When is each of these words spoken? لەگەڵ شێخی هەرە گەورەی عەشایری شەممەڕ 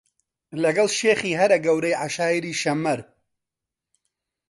لەگەڵ 0.63 0.87
شێخی 0.99 1.37
هەرە 1.39 1.57
گەورەی 1.65 1.99
عەشایری 2.03 2.59
شەممەڕ 2.61 2.99